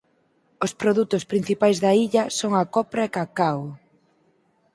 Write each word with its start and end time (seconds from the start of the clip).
Os 0.65 0.71
produtos 0.81 1.23
principais 1.31 1.77
da 1.83 1.91
illa 2.05 2.23
son 2.39 2.51
a 2.61 2.63
copra 2.75 3.01
e 3.07 3.13
cacao. 3.17 3.61